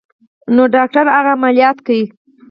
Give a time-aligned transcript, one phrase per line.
[0.55, 1.99] نو ډاکتر هغه عمليات کا.